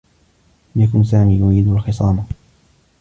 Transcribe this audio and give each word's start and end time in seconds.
لم 0.75 0.81
يكن 0.81 1.03
سامي 1.03 1.35
يريد 1.39 1.67
الخصام. 1.67 2.25